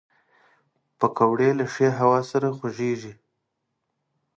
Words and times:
پکورې 0.99 1.49
له 1.59 1.65
ښې 1.73 1.87
هوا 1.99 2.19
سره 2.31 2.47
خوږېږي 2.57 3.13